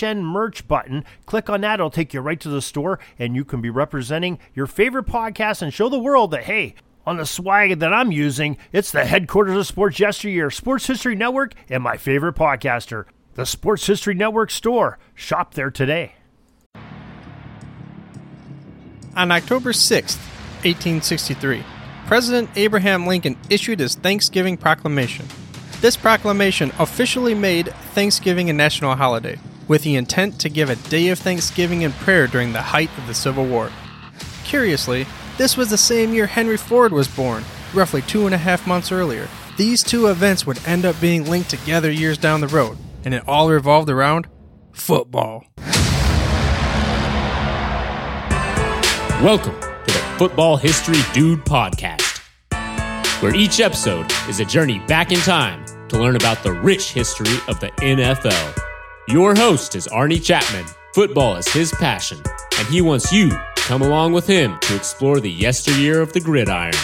[0.00, 1.04] HN merch button.
[1.26, 4.38] Click on that, it'll take you right to the store, and you can be representing
[4.54, 6.74] your favorite podcast and show the world that, hey,
[7.06, 11.54] on the swag that I'm using, it's the headquarters of Sports Yesteryear, Sports History Network,
[11.68, 14.98] and my favorite podcaster, the Sports History Network store.
[15.14, 16.14] Shop there today.
[19.16, 21.64] On October 6, 1863,
[22.06, 25.26] President Abraham Lincoln issued his Thanksgiving Proclamation.
[25.80, 29.38] This proclamation officially made Thanksgiving a national holiday
[29.70, 33.06] with the intent to give a day of thanksgiving and prayer during the height of
[33.06, 33.70] the Civil War.
[34.42, 35.06] Curiously,
[35.38, 38.90] this was the same year Henry Ford was born, roughly two and a half months
[38.90, 39.28] earlier.
[39.56, 43.22] These two events would end up being linked together years down the road, and it
[43.28, 44.26] all revolved around
[44.72, 45.44] football.
[49.22, 52.18] Welcome to the Football History Dude podcast,
[53.22, 57.36] where each episode is a journey back in time to learn about the rich history
[57.46, 58.69] of the NFL.
[59.08, 60.66] Your host is Arnie Chapman.
[60.94, 62.22] Football is his passion,
[62.58, 66.20] and he wants you to come along with him to explore the yesteryear of the
[66.20, 66.74] gridiron.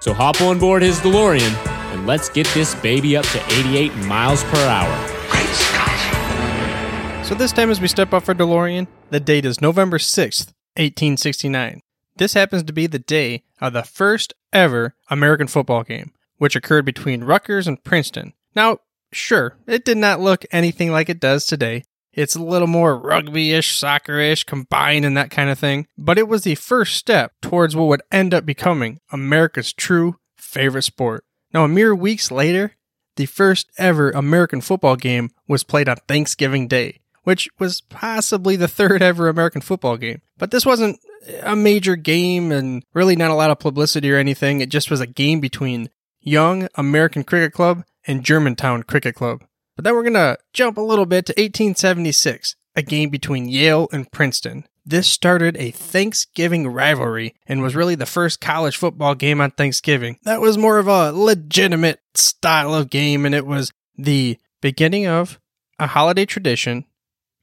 [0.00, 1.54] So hop on board his DeLorean
[1.92, 5.08] and let's get this baby up to 88 miles per hour.
[5.30, 7.24] Great Scott!
[7.26, 11.80] So this time as we step off our DeLorean, the date is November 6th, 1869.
[12.16, 16.84] This happens to be the day of the first ever American football game, which occurred
[16.84, 18.34] between Rutgers and Princeton.
[18.54, 18.80] Now,
[19.12, 21.84] Sure, it did not look anything like it does today.
[22.12, 25.86] It's a little more rugby ish, soccer ish, combined, and that kind of thing.
[25.98, 30.82] But it was the first step towards what would end up becoming America's true favorite
[30.82, 31.24] sport.
[31.52, 32.72] Now, a mere weeks later,
[33.16, 38.68] the first ever American football game was played on Thanksgiving Day, which was possibly the
[38.68, 40.22] third ever American football game.
[40.38, 40.98] But this wasn't
[41.42, 44.60] a major game and really not a lot of publicity or anything.
[44.62, 49.44] It just was a game between Young American Cricket Club and Germantown Cricket Club.
[49.76, 53.88] But then we're going to jump a little bit to 1876, a game between Yale
[53.92, 54.64] and Princeton.
[54.84, 60.18] This started a Thanksgiving rivalry and was really the first college football game on Thanksgiving.
[60.22, 65.40] That was more of a legitimate style of game, and it was the beginning of
[65.78, 66.84] a holiday tradition,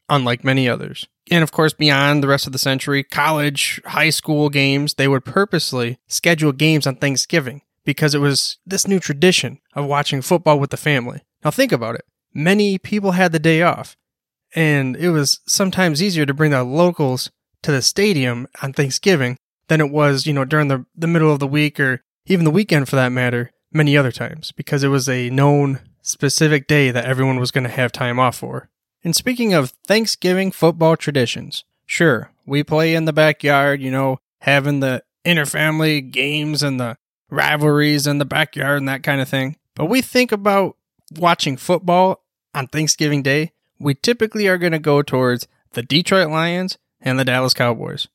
[0.10, 1.06] unlike many others.
[1.30, 5.26] And of course, beyond the rest of the century, college, high school games, they would
[5.26, 10.70] purposely schedule games on Thanksgiving because it was this new tradition of watching football with
[10.70, 11.22] the family.
[11.44, 12.06] Now think about it.
[12.34, 13.96] Many people had the day off,
[14.56, 17.30] and it was sometimes easier to bring the locals
[17.62, 21.40] to the stadium on Thanksgiving than it was, you know, during the, the middle of
[21.40, 25.10] the week or even the weekend for that matter, many other times, because it was
[25.10, 28.70] a known specific day that everyone was going to have time off for.
[29.04, 34.80] And speaking of Thanksgiving football traditions, sure, we play in the backyard, you know, having
[34.80, 36.98] the interfamily games and the
[37.34, 39.58] rivalries in the backyard and that kind of thing.
[39.76, 40.78] But we think about
[41.18, 42.24] watching football
[42.54, 47.26] on Thanksgiving Day, we typically are going to go towards the Detroit Lions and the
[47.26, 48.08] Dallas Cowboys.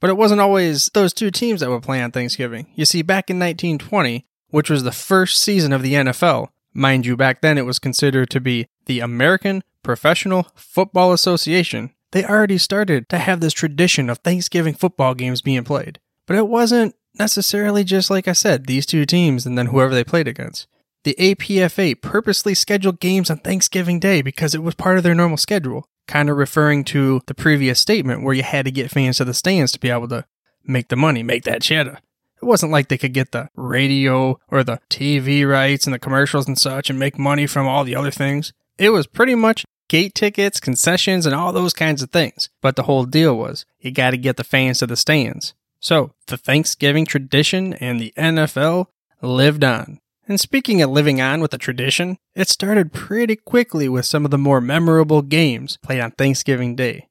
[0.00, 2.66] But it wasn't always those two teams that would play on Thanksgiving.
[2.74, 7.16] You see, back in 1920, which was the first season of the NFL, mind you,
[7.16, 13.08] back then it was considered to be the American Professional Football Association, they already started
[13.08, 16.00] to have this tradition of Thanksgiving football games being played.
[16.26, 20.04] But it wasn't necessarily just like I said, these two teams and then whoever they
[20.04, 20.66] played against.
[21.04, 25.36] The APFA purposely scheduled games on Thanksgiving Day because it was part of their normal
[25.36, 29.24] schedule, kind of referring to the previous statement where you had to get fans to
[29.24, 30.24] the stands to be able to
[30.64, 31.98] make the money, make that cheddar.
[32.40, 36.48] It wasn't like they could get the radio or the TV rights and the commercials
[36.48, 38.52] and such and make money from all the other things.
[38.78, 42.48] It was pretty much gate tickets, concessions, and all those kinds of things.
[42.60, 45.54] But the whole deal was you got to get the fans to the stands.
[45.84, 48.86] So, the Thanksgiving tradition and the NFL
[49.20, 50.00] lived on.
[50.26, 54.30] And speaking of living on with a tradition, it started pretty quickly with some of
[54.30, 57.08] the more memorable games played on Thanksgiving Day.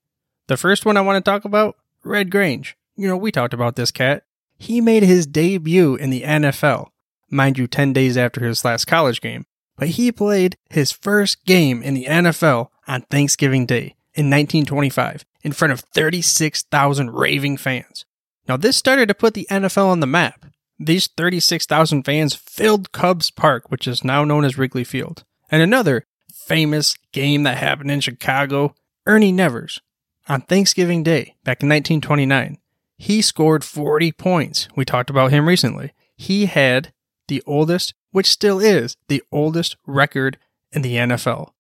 [0.48, 2.76] The first one I want to talk about Red Grange.
[2.96, 4.24] You know, we talked about this cat.
[4.58, 6.88] He made his debut in the NFL,
[7.30, 9.46] mind you, 10 days after his last college game,
[9.78, 15.52] but he played his first game in the NFL on Thanksgiving Day in 1925 in
[15.52, 18.06] front of 36,000 raving fans.
[18.48, 20.46] Now, this started to put the NFL on the map.
[20.80, 25.24] These 36,000 fans filled Cubs Park, which is now known as Wrigley Field.
[25.50, 28.76] And another famous game that happened in Chicago
[29.06, 29.82] Ernie Nevers,
[30.28, 32.58] on Thanksgiving Day back in 1929,
[32.98, 34.68] he scored 40 points.
[34.76, 35.92] We talked about him recently.
[36.16, 36.94] He had
[37.28, 40.38] the oldest, which still is the oldest record
[40.72, 41.52] in the NFL.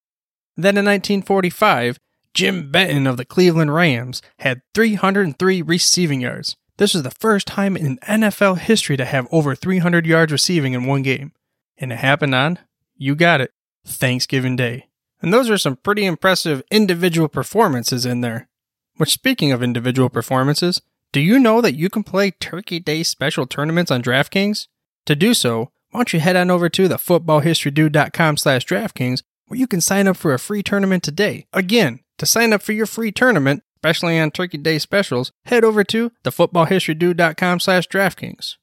[0.55, 1.99] Then in 1945,
[2.33, 6.55] Jim Benton of the Cleveland Rams had 303 receiving yards.
[6.77, 10.85] This is the first time in NFL history to have over 300 yards receiving in
[10.85, 11.31] one game.
[11.77, 12.59] And it happened on,
[12.95, 13.51] you got it,
[13.85, 14.87] Thanksgiving Day.
[15.21, 18.49] And those are some pretty impressive individual performances in there.
[18.97, 20.81] Which, speaking of individual performances,
[21.11, 24.67] do you know that you can play Turkey Day special tournaments on DraftKings?
[25.05, 29.67] To do so, why don't you head on over to thefootballhistorydude.com slash DraftKings where you
[29.67, 31.45] can sign up for a free tournament today.
[31.53, 35.83] Again, to sign up for your free tournament, especially on Turkey Day specials, head over
[35.83, 38.55] to thefootballhistorydude.com slash DraftKings.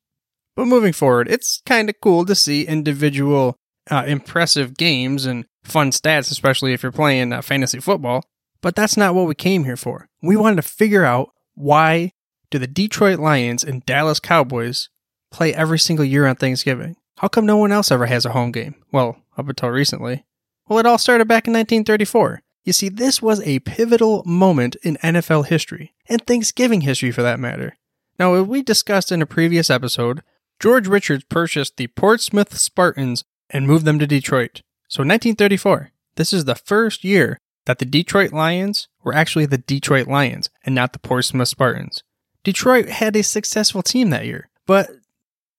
[0.56, 3.56] But moving forward, it's kind of cool to see individual
[3.90, 8.24] uh, impressive games and fun stats, especially if you're playing uh, fantasy football.
[8.62, 10.08] But that's not what we came here for.
[10.22, 12.12] We wanted to figure out why
[12.50, 14.88] do the Detroit Lions and Dallas Cowboys
[15.30, 16.96] play every single year on Thanksgiving?
[17.18, 18.74] How come no one else ever has a home game?
[18.90, 20.24] Well, up until recently.
[20.66, 22.42] Well, it all started back in 1934.
[22.64, 27.40] You see, this was a pivotal moment in NFL history, and Thanksgiving history for that
[27.40, 27.76] matter.
[28.18, 30.22] Now, as we discussed in a previous episode,
[30.58, 34.62] George Richards purchased the Portsmouth Spartans and moved them to Detroit.
[34.88, 39.58] So, in 1934, this is the first year that the Detroit Lions were actually the
[39.58, 42.02] Detroit Lions and not the Portsmouth Spartans.
[42.44, 44.90] Detroit had a successful team that year, but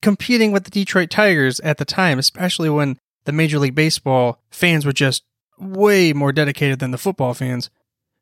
[0.02, 4.86] competing with the Detroit Tigers at the time, especially when the Major League Baseball fans
[4.86, 5.24] were just
[5.62, 7.70] way more dedicated than the football fans,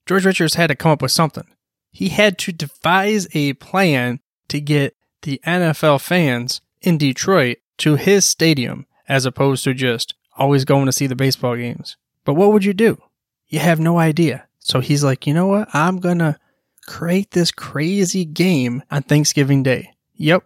[0.05, 1.47] George Richards had to come up with something.
[1.91, 4.19] He had to devise a plan
[4.49, 10.65] to get the NFL fans in Detroit to his stadium as opposed to just always
[10.65, 11.97] going to see the baseball games.
[12.25, 13.01] But what would you do?
[13.47, 14.47] You have no idea.
[14.59, 15.73] So he's like, you know what?
[15.73, 16.37] I'm going to
[16.85, 19.93] create this crazy game on Thanksgiving Day.
[20.15, 20.43] Yep.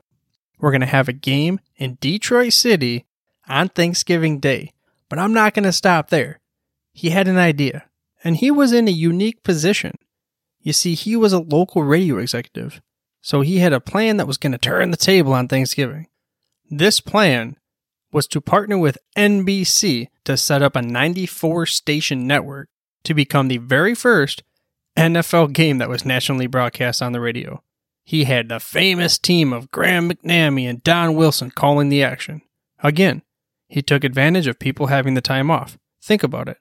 [0.59, 3.05] We're going to have a game in Detroit City
[3.47, 4.71] on Thanksgiving Day.
[5.09, 6.39] But I'm not going to stop there.
[6.93, 7.85] He had an idea,
[8.23, 9.97] and he was in a unique position.
[10.61, 12.81] You see, he was a local radio executive,
[13.21, 16.07] so he had a plan that was going to turn the table on Thanksgiving.
[16.69, 17.57] This plan
[18.11, 22.69] was to partner with NBC to set up a 94 station network
[23.03, 24.43] to become the very first
[24.95, 27.63] NFL game that was nationally broadcast on the radio.
[28.05, 32.41] He had the famous team of Graham McNamee and Don Wilson calling the action.
[32.83, 33.23] Again,
[33.67, 35.77] he took advantage of people having the time off.
[36.01, 36.57] Think about it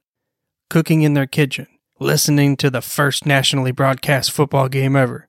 [0.73, 1.67] cooking in their kitchen,
[2.01, 5.29] listening to the first nationally broadcast football game ever.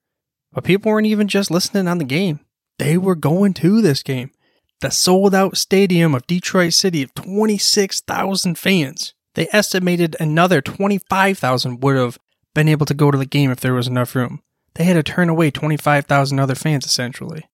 [0.54, 2.40] But people weren't even just listening on the game,
[2.80, 4.32] they were going to this game.
[4.80, 9.14] The sold out stadium of Detroit City of 26,000 fans.
[9.36, 12.18] They estimated another 25,000 would have
[12.56, 14.42] been able to go to the game if there was enough room.
[14.76, 17.50] They had to turn away 25,000 other fans essentially.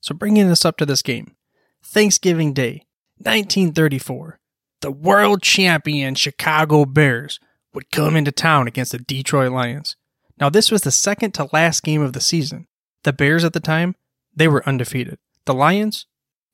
[0.00, 1.36] So bringing this up to this game.
[1.82, 2.86] Thanksgiving Day,
[3.18, 4.38] 1934
[4.84, 7.40] the world champion Chicago Bears
[7.72, 9.96] would come into town against the Detroit Lions.
[10.38, 12.66] Now, this was the second to last game of the season.
[13.02, 13.96] The Bears at the time,
[14.36, 15.16] they were undefeated.
[15.46, 16.04] The Lions,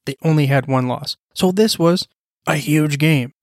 [0.05, 1.17] they only had one loss.
[1.35, 2.07] So this was
[2.47, 3.35] a huge game.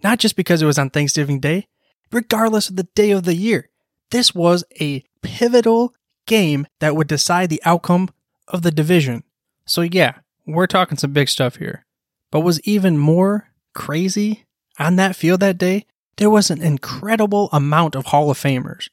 [0.00, 1.66] Not just because it was on Thanksgiving Day,
[2.12, 3.68] regardless of the day of the year.
[4.12, 5.92] This was a pivotal
[6.26, 8.10] game that would decide the outcome
[8.46, 9.24] of the division.
[9.66, 11.84] So, yeah, we're talking some big stuff here.
[12.30, 13.49] But was even more
[13.80, 14.44] crazy
[14.78, 15.86] on that field that day,
[16.18, 18.90] there was an incredible amount of Hall of Famers.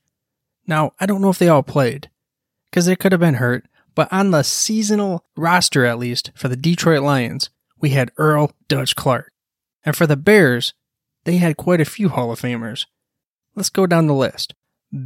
[0.65, 2.09] Now, I don't know if they all played,
[2.69, 3.65] because they could have been hurt,
[3.95, 7.49] but on the seasonal roster, at least, for the Detroit Lions,
[7.81, 9.33] we had Earl Dutch Clark.
[9.83, 10.73] And for the Bears,
[11.25, 12.85] they had quite a few Hall of Famers.
[13.55, 14.53] Let's go down the list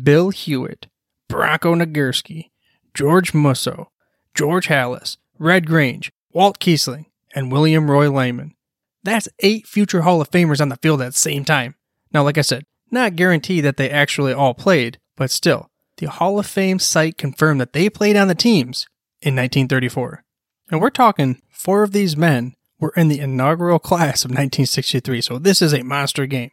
[0.03, 0.85] Bill Hewitt,
[1.27, 2.51] Bronco Nagurski,
[2.93, 3.89] George Musso,
[4.35, 8.53] George Halas, Red Grange, Walt Kiesling, and William Roy Lyman.
[9.03, 11.75] That's eight future Hall of Famers on the field at the same time.
[12.13, 16.39] Now, like I said, not guaranteed that they actually all played, but still, the Hall
[16.39, 18.87] of Fame site confirmed that they played on the teams
[19.21, 20.23] in 1934.
[20.69, 25.37] And we're talking four of these men were in the inaugural class of 1963, so
[25.37, 26.51] this is a monster game.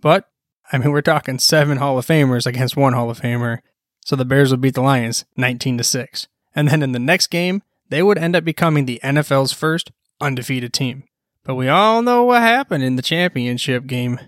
[0.00, 0.28] But,
[0.72, 3.58] I mean, we're talking seven Hall of Famers against one Hall of Famer,
[4.04, 6.28] so the Bears would beat the Lions 19 to 6.
[6.54, 9.90] And then in the next game, they would end up becoming the NFL's first
[10.20, 11.04] undefeated team.
[11.44, 14.20] But we all know what happened in the championship game.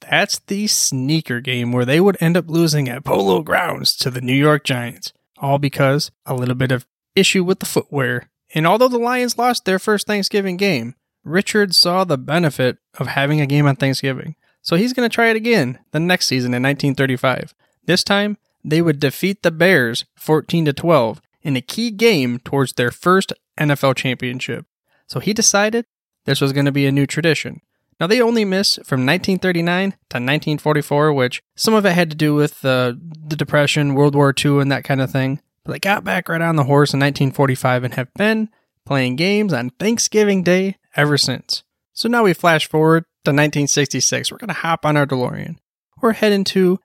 [0.00, 4.20] That's the sneaker game where they would end up losing at Polo Grounds to the
[4.20, 8.28] New York Giants, all because a little bit of issue with the footwear.
[8.54, 10.94] And although the Lions lost their first Thanksgiving game,
[11.24, 14.36] Richard saw the benefit of having a game on Thanksgiving.
[14.62, 17.54] So he's going to try it again the next season in 1935.
[17.86, 22.72] This time, they would defeat the Bears 14 to 12 in a key game towards
[22.72, 24.66] their first NFL championship.
[25.06, 25.84] So he decided
[26.24, 27.60] this was going to be a new tradition.
[28.00, 32.34] Now they only missed from 1939 to 1944, which some of it had to do
[32.34, 32.94] with uh,
[33.26, 35.40] the Depression, World War II, and that kind of thing.
[35.64, 38.48] But they got back right on the horse in 1945 and have been
[38.84, 41.62] playing games on Thanksgiving Day ever since.
[41.92, 44.30] So now we flash forward to 1966.
[44.30, 45.56] We're going to hop on our DeLorean.
[46.02, 46.80] We're heading to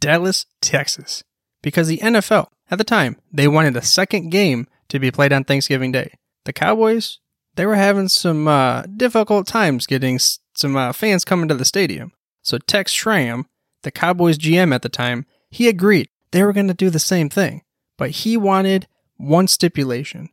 [0.00, 1.22] Dallas, Texas,
[1.62, 5.44] because the NFL at the time they wanted a second game to be played on
[5.44, 6.14] Thanksgiving Day.
[6.44, 7.18] The Cowboys
[7.56, 10.18] they were having some uh, difficult times getting
[10.54, 12.12] some uh, fans coming to the stadium.
[12.42, 13.46] So Tex Schramm,
[13.82, 17.28] the Cowboys GM at the time, he agreed they were going to do the same
[17.28, 17.62] thing,
[17.96, 18.86] but he wanted
[19.16, 20.28] one stipulation.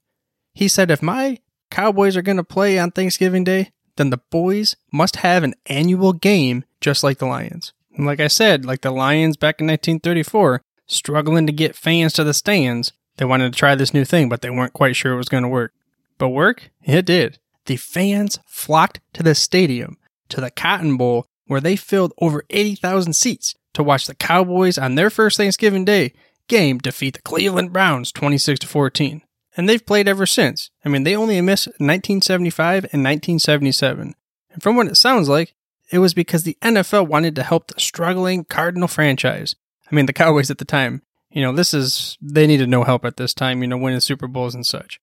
[0.54, 1.40] He said if my
[1.72, 6.14] Cowboys are going to play on Thanksgiving Day, then the boys must have an annual
[6.14, 7.74] game just like the Lions.
[7.96, 12.24] And like I said, like the Lions back in 1934, struggling to get fans to
[12.24, 15.18] the stands, they wanted to try this new thing, but they weren't quite sure it
[15.18, 15.74] was going to work.
[16.18, 16.72] But work?
[16.84, 17.40] It did.
[17.66, 19.98] The fans flocked to the stadium,
[20.30, 24.96] to the Cotton Bowl, where they filled over 80,000 seats to watch the Cowboys on
[24.96, 26.14] their first Thanksgiving Day
[26.48, 29.22] game defeat the Cleveland Browns 26 to 14.
[29.56, 30.72] And they've played ever since.
[30.84, 34.16] I mean, they only missed 1975 and 1977.
[34.52, 35.54] And from what it sounds like,
[35.92, 39.56] it was because the NFL wanted to help the struggling Cardinal franchise.
[39.92, 43.06] I mean, the Cowboys at the time, you know, this is, they needed no help
[43.06, 45.00] at this time, you know, winning Super Bowls and such.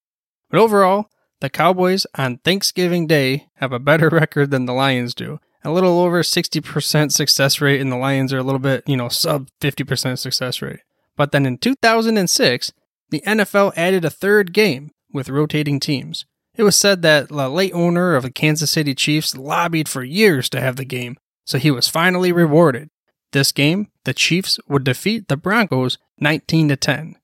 [0.50, 5.40] But overall, the Cowboys on Thanksgiving Day have a better record than the Lions do.
[5.62, 9.08] A little over 60% success rate, and the Lions are a little bit, you know,
[9.08, 10.80] sub 50% success rate.
[11.16, 12.72] But then in 2006,
[13.10, 16.24] the NFL added a third game with rotating teams.
[16.56, 20.48] It was said that the late owner of the Kansas City Chiefs lobbied for years
[20.50, 22.90] to have the game, so he was finally rewarded.
[23.32, 27.16] This game, the Chiefs would defeat the Broncos 19 to 10.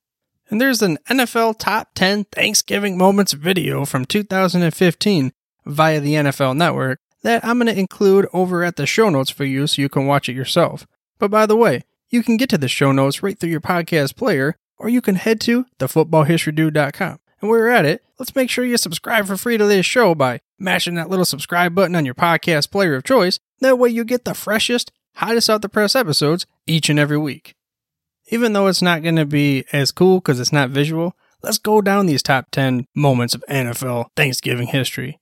[0.49, 5.33] And there's an NFL Top 10 Thanksgiving Moments video from 2015
[5.65, 9.45] via the NFL Network that I'm going to include over at the show notes for
[9.45, 10.87] you so you can watch it yourself.
[11.19, 14.15] But by the way, you can get to the show notes right through your podcast
[14.15, 17.19] player, or you can head to thefootballhistorydude.com.
[17.41, 20.15] And while you're at it, let's make sure you subscribe for free to this show
[20.15, 23.41] by mashing that little subscribe button on your podcast player of choice.
[23.61, 27.56] That way you get the freshest, hottest out the press episodes each and every week.
[28.29, 31.81] Even though it's not going to be as cool because it's not visual, let's go
[31.81, 35.21] down these top 10 moments of NFL Thanksgiving history.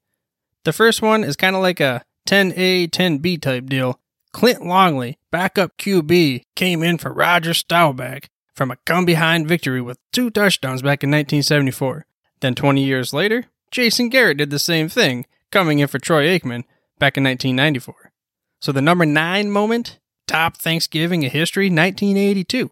[0.64, 4.00] The first one is kind of like a 10A, 10B type deal.
[4.32, 9.98] Clint Longley, backup QB, came in for Roger Staubach from a come behind victory with
[10.12, 12.06] two touchdowns back in 1974.
[12.40, 16.64] Then 20 years later, Jason Garrett did the same thing, coming in for Troy Aikman
[16.98, 18.12] back in 1994.
[18.60, 22.70] So the number 9 moment, top Thanksgiving in history, 1982.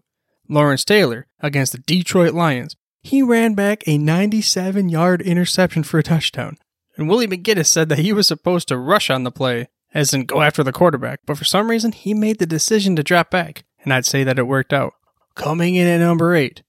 [0.49, 2.75] Lawrence Taylor against the Detroit Lions.
[3.01, 6.57] He ran back a 97 yard interception for a touchdown.
[6.95, 10.25] And Willie McGinest said that he was supposed to rush on the play, as in
[10.25, 13.63] go after the quarterback, but for some reason he made the decision to drop back,
[13.83, 14.93] and I'd say that it worked out.
[15.35, 16.61] Coming in at number 8,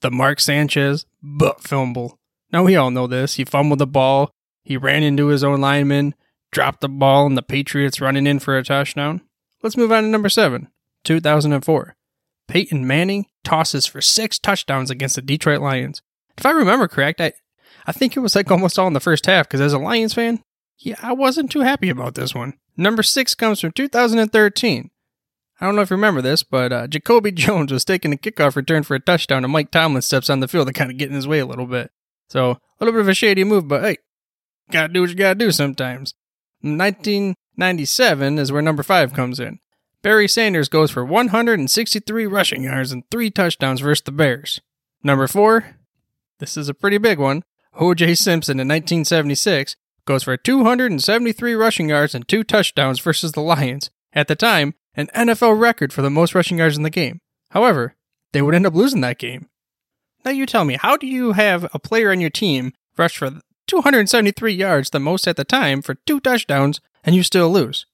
[0.00, 2.18] the Mark Sanchez butt fumble.
[2.52, 3.34] Now we all know this.
[3.34, 4.30] He fumbled the ball,
[4.62, 6.14] he ran into his own lineman,
[6.50, 9.20] dropped the ball, and the Patriots running in for a touchdown.
[9.62, 10.68] Let's move on to number 7,
[11.04, 11.95] 2004.
[12.48, 16.02] Peyton Manning tosses for six touchdowns against the Detroit Lions.
[16.38, 17.32] If I remember correct, I,
[17.86, 20.14] I think it was like almost all in the first half because as a Lions
[20.14, 20.42] fan,
[20.78, 22.54] yeah, I wasn't too happy about this one.
[22.76, 24.90] Number six comes from 2013.
[25.58, 28.56] I don't know if you remember this, but uh, Jacoby Jones was taking a kickoff
[28.56, 31.08] return for a touchdown, and Mike Tomlin steps on the field to kind of get
[31.08, 31.90] in his way a little bit.
[32.28, 33.96] So a little bit of a shady move, but hey,
[34.70, 36.14] gotta do what you gotta do sometimes.
[36.60, 39.60] 1997 is where number five comes in.
[40.06, 44.60] Barry Sanders goes for 163 rushing yards and three touchdowns versus the Bears.
[45.02, 45.74] Number four,
[46.38, 47.42] this is a pretty big one.
[47.74, 48.14] O.J.
[48.14, 53.90] Simpson in 1976 goes for 273 rushing yards and two touchdowns versus the Lions.
[54.12, 57.20] At the time, an NFL record for the most rushing yards in the game.
[57.50, 57.96] However,
[58.30, 59.48] they would end up losing that game.
[60.24, 63.40] Now you tell me, how do you have a player on your team rush for
[63.66, 67.86] 273 yards, the most at the time, for two touchdowns, and you still lose?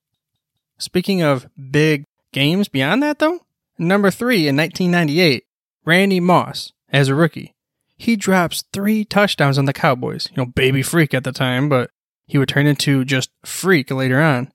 [0.78, 3.40] Speaking of big games beyond that, though,
[3.78, 5.44] number three in 1998,
[5.84, 7.54] Randy Moss as a rookie.
[7.96, 10.28] He drops three touchdowns on the Cowboys.
[10.30, 11.90] You know, baby freak at the time, but
[12.26, 14.52] he would turn into just freak later on.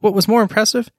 [0.00, 0.90] What was more impressive?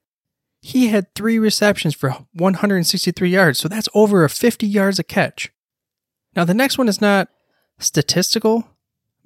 [0.61, 5.51] He had three receptions for 163 yards, so that's over a 50 yards a catch.
[6.35, 7.29] Now, the next one is not
[7.79, 8.67] statistical,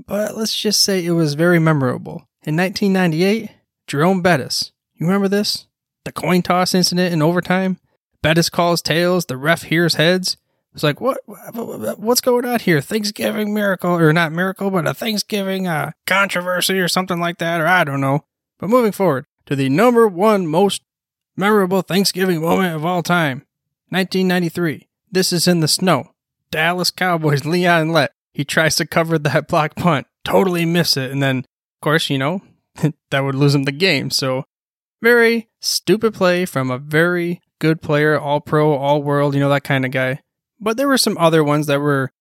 [0.08, 2.28] but let's just say it was very memorable.
[2.44, 3.52] In 1998,
[3.88, 5.68] Jerome Bettis, you remember this?
[6.04, 7.80] The coin toss incident in overtime?
[8.22, 10.38] Bettis calls tails, the ref hears heads.
[10.74, 12.82] It's like, what, what's going on here?
[12.82, 17.68] Thanksgiving miracle, or not miracle, but a Thanksgiving uh, controversy or something like that, or
[17.68, 18.26] I don't know.
[18.60, 20.82] But moving forward to the number one most
[21.38, 23.46] memorable Thanksgiving moment of all time
[23.90, 24.88] 1993.
[25.12, 26.12] This is in the snow.
[26.52, 28.12] Dallas Cowboys Leon Lett.
[28.34, 32.18] He tries to cover that block punt, totally miss it, and then, of course, you
[32.18, 32.42] know,
[33.12, 34.10] that would lose him the game.
[34.10, 34.44] So,
[35.06, 39.64] very stupid play from a very good player, all pro, all world, you know, that
[39.64, 40.20] kind of guy.
[40.60, 42.12] But there were some other ones that were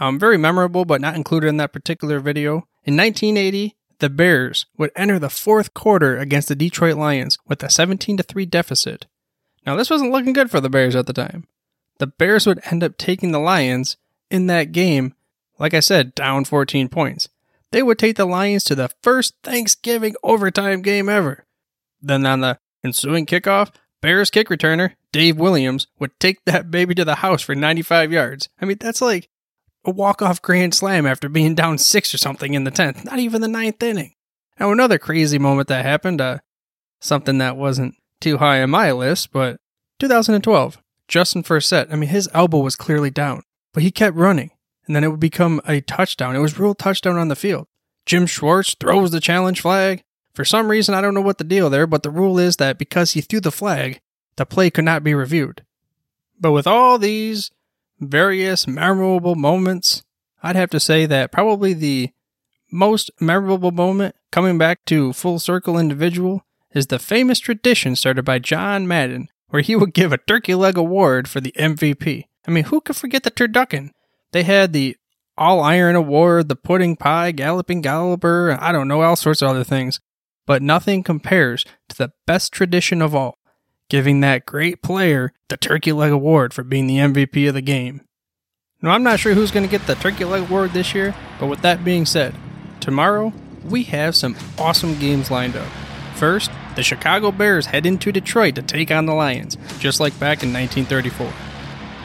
[0.00, 2.66] um, very memorable, but not included in that particular video.
[2.82, 7.70] In 1980, the Bears would enter the fourth quarter against the Detroit Lions with a
[7.70, 9.06] 17 3 deficit.
[9.64, 11.46] Now, this wasn't looking good for the Bears at the time.
[11.98, 13.98] The Bears would end up taking the Lions
[14.32, 15.14] in that game,
[15.60, 17.28] like I said, down 14 points.
[17.70, 21.45] They would take the Lions to the first Thanksgiving overtime game ever.
[22.06, 23.70] Then on the ensuing kickoff,
[24.00, 28.48] Bears kick returner Dave Williams would take that baby to the house for 95 yards.
[28.60, 29.28] I mean, that's like
[29.84, 33.40] a walk-off grand slam after being down six or something in the 10th, not even
[33.40, 34.14] the ninth inning.
[34.58, 36.38] Now, another crazy moment that happened, uh,
[37.00, 39.58] something that wasn't too high on my list, but
[40.00, 44.50] 2012, Justin Forsett, I mean, his elbow was clearly down, but he kept running,
[44.86, 46.36] and then it would become a touchdown.
[46.36, 47.66] It was real touchdown on the field.
[48.06, 50.04] Jim Schwartz throws the challenge flag.
[50.36, 52.76] For some reason, I don't know what the deal there, but the rule is that
[52.76, 54.02] because he threw the flag,
[54.36, 55.64] the play could not be reviewed.
[56.38, 57.50] But with all these
[58.00, 60.04] various memorable moments,
[60.42, 62.10] I'd have to say that probably the
[62.70, 68.38] most memorable moment coming back to full circle individual is the famous tradition started by
[68.38, 72.24] John Madden, where he would give a turkey leg award for the MVP.
[72.46, 73.92] I mean, who could forget the turducken?
[74.32, 74.98] They had the
[75.38, 79.64] all iron award, the pudding pie, galloping galloper, I don't know, all sorts of other
[79.64, 79.98] things
[80.46, 83.38] but nothing compares to the best tradition of all,
[83.90, 88.02] giving that great player the Turkey Leg Award for being the MVP of the game.
[88.80, 91.46] Now, I'm not sure who's going to get the Turkey Leg Award this year, but
[91.46, 92.34] with that being said,
[92.80, 93.32] tomorrow
[93.64, 95.68] we have some awesome games lined up.
[96.14, 100.42] First, the Chicago Bears head into Detroit to take on the Lions, just like back
[100.42, 101.32] in 1934.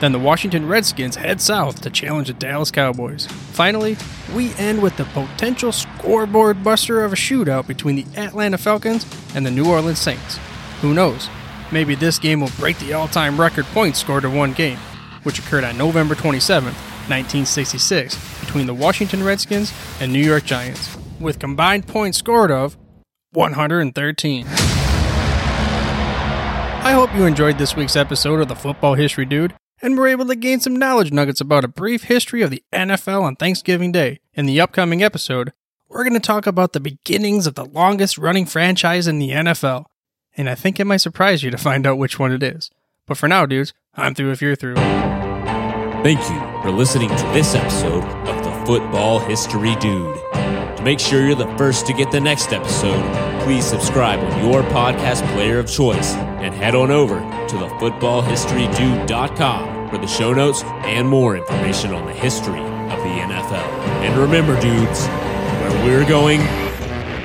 [0.02, 3.28] Then the Washington Redskins head south to challenge the Dallas Cowboys.
[3.28, 3.98] Finally,
[4.34, 9.46] we end with the potential scoreboard buster of a shootout between the Atlanta Falcons and
[9.46, 10.40] the New Orleans Saints.
[10.82, 11.30] Who knows?
[11.72, 14.80] Maybe this game will break the all time record points scored in one game,
[15.22, 21.38] which occurred on November 27, 1966, between the Washington Redskins and New York Giants, with
[21.38, 22.76] combined points scored of
[23.34, 24.48] 113.
[26.84, 30.28] I hope you enjoyed this week's episode of the Football History Dude and we're able
[30.28, 34.20] to gain some knowledge nuggets about a brief history of the NFL on Thanksgiving Day.
[34.34, 35.54] In the upcoming episode,
[35.90, 39.86] we're going to talk about the beginnings of the longest running franchise in the NFL.
[40.38, 42.70] And I think it might surprise you to find out which one it is.
[43.08, 44.76] But for now, dudes, I'm through if you're through.
[44.76, 50.16] Thank you for listening to this episode of the Football History Dude.
[50.78, 53.04] To make sure you're the first to get the next episode,
[53.44, 57.20] please subscribe on your podcast player of choice and head on over
[57.52, 63.10] to the thefootballhistorydude.com for the show notes and more information on the history of the
[63.10, 63.68] NFL.
[64.06, 66.40] And remember, dudes, where we're going,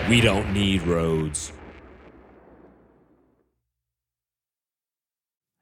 [0.08, 1.52] we don't need roads.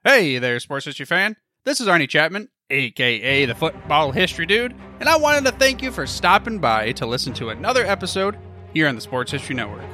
[0.03, 1.37] Hey there, sports history fan.
[1.67, 5.93] This is Arnie Chapman, aka the Football History Dude, and I wanted to thank you
[5.93, 8.39] for stopping by to listen to another episode
[8.73, 9.94] here on the Sports History Network.